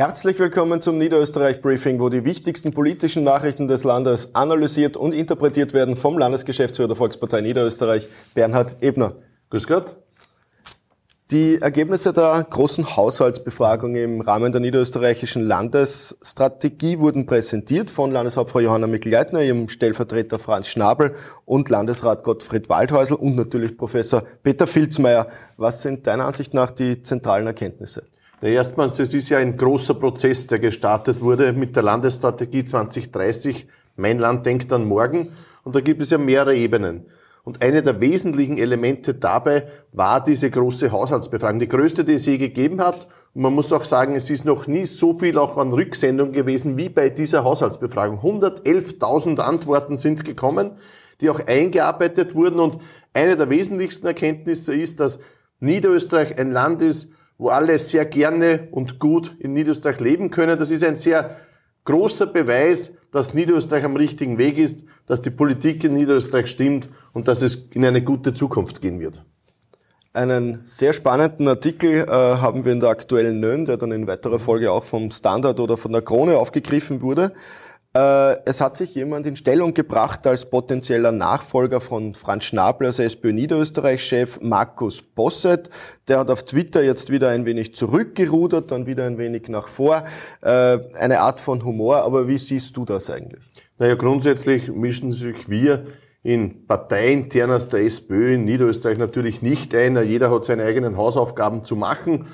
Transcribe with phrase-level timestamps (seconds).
[0.00, 5.74] Herzlich willkommen zum Niederösterreich Briefing, wo die wichtigsten politischen Nachrichten des Landes analysiert und interpretiert
[5.74, 9.16] werden vom Landesgeschäftsführer der Volkspartei Niederösterreich, Bernhard Ebner.
[9.50, 9.96] Grüß Gott.
[11.30, 18.86] Die Ergebnisse der großen Haushaltsbefragung im Rahmen der niederösterreichischen Landesstrategie wurden präsentiert von Landeshauptfrau Johanna
[18.86, 21.12] Mikl-Leitner, ihrem Stellvertreter Franz Schnabel
[21.44, 25.26] und Landesrat Gottfried Waldhäusl und natürlich Professor Peter Filzmeier.
[25.58, 28.04] Was sind deiner Ansicht nach die zentralen Erkenntnisse?
[28.42, 33.68] Erstmals, es ist ja ein großer Prozess, der gestartet wurde mit der Landesstrategie 2030.
[33.96, 35.28] Mein Land denkt an morgen.
[35.62, 37.04] Und da gibt es ja mehrere Ebenen.
[37.44, 42.38] Und eine der wesentlichen Elemente dabei war diese große Haushaltsbefragung, die größte, die es je
[42.38, 43.08] gegeben hat.
[43.34, 46.78] Und man muss auch sagen, es ist noch nie so viel auch an Rücksendung gewesen
[46.78, 48.20] wie bei dieser Haushaltsbefragung.
[48.20, 50.70] 111.000 Antworten sind gekommen,
[51.20, 52.58] die auch eingearbeitet wurden.
[52.58, 52.78] Und
[53.12, 55.18] eine der wesentlichsten Erkenntnisse ist, dass
[55.60, 57.10] Niederösterreich ein Land ist,
[57.40, 60.58] wo alle sehr gerne und gut in Niederösterreich leben können.
[60.58, 61.36] Das ist ein sehr
[61.86, 67.28] großer Beweis, dass Niederösterreich am richtigen Weg ist, dass die Politik in Niederösterreich stimmt und
[67.28, 69.24] dass es in eine gute Zukunft gehen wird.
[70.12, 74.38] Einen sehr spannenden Artikel äh, haben wir in der aktuellen Nön, der dann in weiterer
[74.38, 77.32] Folge auch vom Standard oder von der Krone aufgegriffen wurde.
[77.92, 83.00] Äh, es hat sich jemand in Stellung gebracht als potenzieller Nachfolger von Franz Schnabel als
[83.00, 85.70] SPÖ Niederösterreich-Chef Markus Bosset.
[86.06, 90.04] Der hat auf Twitter jetzt wieder ein wenig zurückgerudert, dann wieder ein wenig nach vor.
[90.40, 93.42] Äh, eine Art von Humor, aber wie siehst du das eigentlich?
[93.78, 95.84] Naja, grundsätzlich mischen sich wir
[96.22, 99.96] in parteiinternes der SPÖ in Niederösterreich natürlich nicht ein.
[100.06, 102.28] Jeder hat seine eigenen Hausaufgaben zu machen.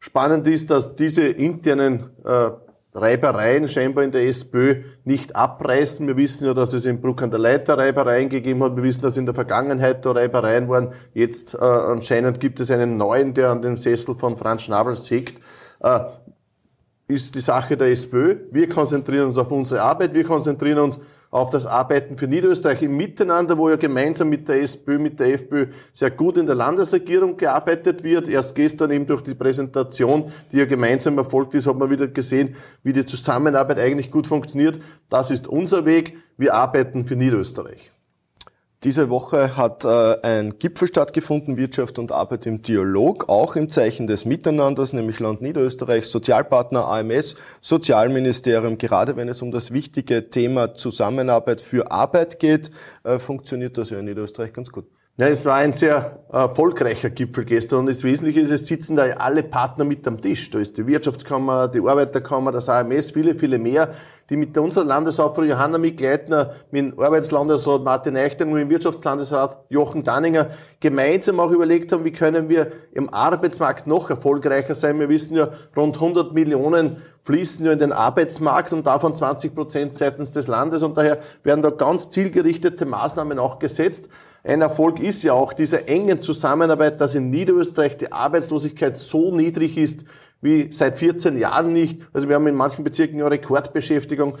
[0.00, 2.50] Spannend ist, dass diese internen äh,
[2.94, 6.06] Reibereien scheinbar in der SPÖ nicht abreißen.
[6.06, 8.76] Wir wissen ja, dass es in Bruck an der Leiter Reibereien gegeben hat.
[8.76, 10.92] Wir wissen, dass in der Vergangenheit da Reibereien waren.
[11.12, 15.38] Jetzt äh, anscheinend gibt es einen neuen, der an dem Sessel von Franz Schnabel sägt.
[15.80, 16.00] Äh,
[17.08, 18.36] ist die Sache der SPÖ.
[18.50, 20.14] Wir konzentrieren uns auf unsere Arbeit.
[20.14, 20.98] Wir konzentrieren uns
[21.30, 25.34] auf das Arbeiten für Niederösterreich im Miteinander, wo ja gemeinsam mit der SPÖ, mit der
[25.34, 28.28] FPÖ sehr gut in der Landesregierung gearbeitet wird.
[28.28, 32.56] Erst gestern eben durch die Präsentation, die ja gemeinsam erfolgt ist, hat man wieder gesehen,
[32.82, 34.80] wie die Zusammenarbeit eigentlich gut funktioniert.
[35.10, 36.16] Das ist unser Weg.
[36.38, 37.90] Wir arbeiten für Niederösterreich.
[38.84, 44.06] Diese Woche hat äh, ein Gipfel stattgefunden, Wirtschaft und Arbeit im Dialog, auch im Zeichen
[44.06, 48.78] des Miteinanders, nämlich Land Niederösterreich, Sozialpartner AMS, Sozialministerium.
[48.78, 52.70] Gerade wenn es um das wichtige Thema Zusammenarbeit für Arbeit geht,
[53.02, 54.86] äh, funktioniert das ja in Niederösterreich ganz gut.
[55.20, 59.02] Ja, es war ein sehr erfolgreicher Gipfel gestern und das Wesentliche ist, es sitzen da
[59.02, 60.48] alle Partner mit am Tisch.
[60.48, 63.88] Da ist die Wirtschaftskammer, die Arbeiterkammer, das AMS, viele, viele mehr,
[64.30, 70.04] die mit unserer Landeshauptfrau Johanna Mikleitner, mit dem Arbeitslandesrat Martin Eichtung und dem Wirtschaftslandesrat Jochen
[70.04, 75.00] Danninger gemeinsam auch überlegt haben, wie können wir im Arbeitsmarkt noch erfolgreicher sein.
[75.00, 79.96] Wir wissen ja, rund 100 Millionen fließen ja in den Arbeitsmarkt und davon 20 Prozent
[79.96, 84.08] seitens des Landes und daher werden da ganz zielgerichtete Maßnahmen auch gesetzt.
[84.48, 89.76] Ein Erfolg ist ja auch diese engen Zusammenarbeit, dass in Niederösterreich die Arbeitslosigkeit so niedrig
[89.76, 90.06] ist
[90.40, 92.00] wie seit 14 Jahren nicht.
[92.14, 94.38] Also wir haben in manchen Bezirken eine Rekordbeschäftigung,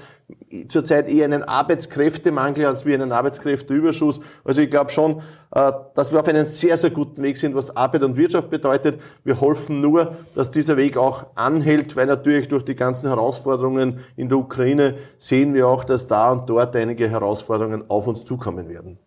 [0.68, 4.20] zurzeit eher einen Arbeitskräftemangel als wie einen Arbeitskräfteüberschuss.
[4.44, 5.20] Also ich glaube schon,
[5.50, 9.02] äh, dass wir auf einem sehr, sehr guten Weg sind, was Arbeit und Wirtschaft bedeutet.
[9.24, 14.30] Wir hoffen nur, dass dieser Weg auch anhält, weil natürlich durch die ganzen Herausforderungen in
[14.30, 18.98] der Ukraine sehen wir auch, dass da und dort einige Herausforderungen auf uns zukommen werden.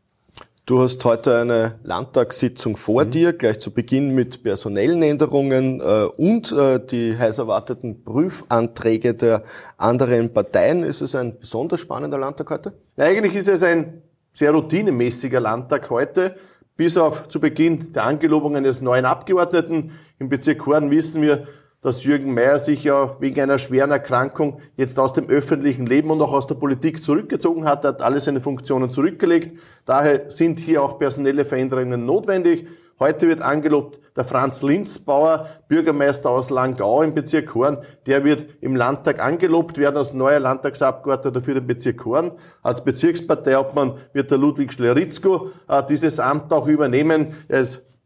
[0.67, 3.09] Du hast heute eine Landtagssitzung vor mhm.
[3.09, 9.41] dir, gleich zu Beginn mit personellen Änderungen äh, und äh, die heiß erwarteten Prüfanträge der
[9.77, 10.83] anderen Parteien.
[10.83, 12.73] Ist es ein besonders spannender Landtag heute?
[12.95, 16.35] Ja, eigentlich ist es ein sehr routinemäßiger Landtag heute.
[16.77, 21.47] Bis auf zu Beginn der Angelobungen des neuen Abgeordneten im Bezirk Horn wissen wir,
[21.81, 26.21] dass Jürgen Mayer sich ja wegen einer schweren Erkrankung jetzt aus dem öffentlichen Leben und
[26.21, 27.83] auch aus der Politik zurückgezogen hat.
[27.83, 29.59] Er hat alle seine Funktionen zurückgelegt.
[29.85, 32.67] Daher sind hier auch personelle Veränderungen notwendig.
[32.99, 37.79] Heute wird angelobt der Franz Linzbauer, Bürgermeister aus Langau im Bezirk Horn.
[38.05, 42.33] Der wird im Landtag angelobt werden als neuer Landtagsabgeordneter für den Bezirk Horn.
[42.61, 47.33] Als Bezirksparteiobmann wird der Ludwig Schleritzko äh, dieses Amt auch übernehmen.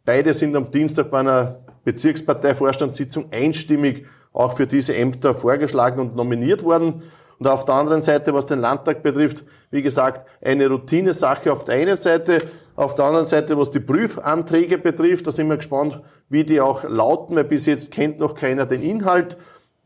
[0.06, 6.64] Beide sind am Dienstag bei einer Bezirksparteivorstandssitzung einstimmig auch für diese Ämter vorgeschlagen und nominiert
[6.64, 7.04] worden.
[7.40, 11.76] Und auf der anderen Seite, was den Landtag betrifft, wie gesagt, eine Routinesache auf der
[11.76, 12.42] einen Seite.
[12.76, 16.84] Auf der anderen Seite, was die Prüfanträge betrifft, da sind wir gespannt, wie die auch
[16.84, 19.38] lauten, weil bis jetzt kennt noch keiner den Inhalt.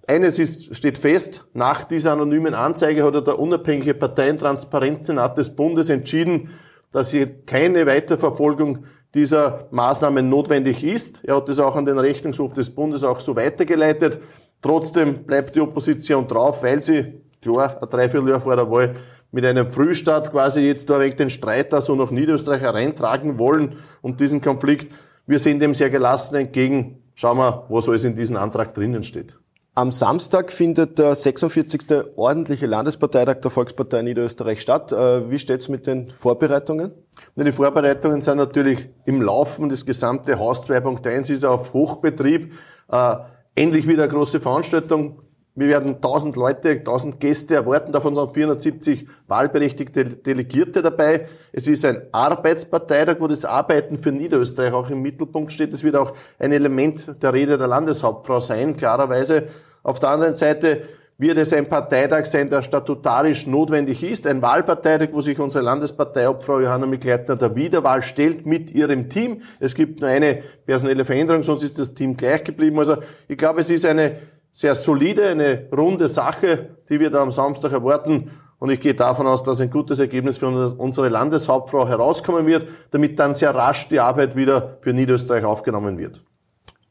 [0.07, 6.50] Eines ist, steht fest, nach dieser anonymen Anzeige hat der unabhängige Parteientransparenzsenat des Bundes entschieden,
[6.91, 11.24] dass hier keine Weiterverfolgung dieser Maßnahmen notwendig ist.
[11.24, 14.19] Er hat das auch an den Rechnungshof des Bundes auch so weitergeleitet.
[14.62, 18.95] Trotzdem bleibt die Opposition drauf, weil sie, klar, ein Dreivierteljahr vor der Wahl
[19.31, 23.77] mit einem Frühstart quasi jetzt da wegen den Streit da so nach Niederösterreich hereintragen wollen
[24.01, 24.91] und diesen Konflikt.
[25.27, 27.03] Wir sehen dem sehr gelassen entgegen.
[27.15, 29.38] Schauen wir, was alles in diesem Antrag drinnen steht.
[29.75, 31.81] Am Samstag findet der 46.
[32.16, 34.92] ordentliche Landesparteitag der Volkspartei Niederösterreich statt.
[34.92, 36.92] Äh, wie steht's mit den Vorbereitungen?
[37.36, 39.69] Die Vorbereitungen sind natürlich im Laufen.
[39.69, 42.54] Das gesamte Haus 2.1 ist auf Hochbetrieb.
[42.92, 43.16] Äh,
[43.56, 45.21] endlich wieder eine große Veranstaltung.
[45.60, 51.28] Wir werden 1000 Leute, 1000 Gäste erwarten, davon sind 470 wahlberechtigte Delegierte dabei.
[51.52, 55.74] Es ist ein Arbeitsparteitag, wo das Arbeiten für Niederösterreich auch im Mittelpunkt steht.
[55.74, 59.50] Es wird auch ein Element der Rede der Landeshauptfrau sein, klarerweise.
[59.84, 60.84] Auf der anderen Seite
[61.18, 64.28] wird es ein Parteitag sein, der statutarisch notwendig ist.
[64.28, 69.42] Ein Wahlparteitag, wo sich unsere Landesparteiobfrau Johanna Mikleitner der Wiederwahl stellt mit ihrem Team.
[69.60, 72.80] Es gibt nur eine personelle Veränderung, sonst ist das Team gleich geblieben.
[72.80, 72.96] Also
[73.28, 74.16] ich glaube, es ist eine
[74.51, 78.31] sehr solide, eine runde Sache, die wir da am Samstag erwarten.
[78.60, 83.18] Und ich gehe davon aus, dass ein gutes Ergebnis für unsere Landeshauptfrau herauskommen wird, damit
[83.18, 86.24] dann sehr rasch die Arbeit wieder für Niederösterreich aufgenommen wird.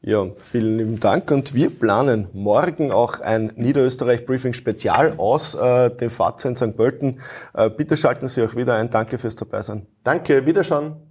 [0.01, 6.45] Ja, vielen lieben Dank und wir planen morgen auch ein Niederösterreich-Briefing-Spezial aus äh, dem FATS
[6.45, 6.77] in St.
[6.77, 7.19] Pölten.
[7.53, 8.89] Äh, bitte schalten Sie auch wieder ein.
[8.89, 9.85] Danke fürs Dabeisein.
[10.05, 11.08] Danke, Wiederschauen.